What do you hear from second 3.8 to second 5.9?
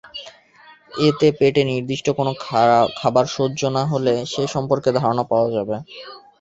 হলে সেই সম্পর্কে ধারণা পাওয়া যাবে।